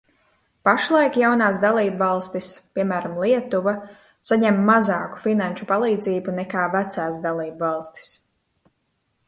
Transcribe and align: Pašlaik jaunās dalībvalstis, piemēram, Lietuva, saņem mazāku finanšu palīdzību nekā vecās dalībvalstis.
Pašlaik 0.67 1.17
jaunās 1.23 1.59
dalībvalstis, 1.65 2.47
piemēram, 2.77 3.19
Lietuva, 3.25 3.75
saņem 4.31 4.59
mazāku 4.71 5.23
finanšu 5.29 5.69
palīdzību 5.75 6.37
nekā 6.41 6.67
vecās 6.79 7.21
dalībvalstis. 7.29 8.09